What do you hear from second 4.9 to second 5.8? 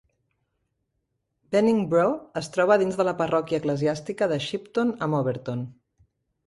amb Overton.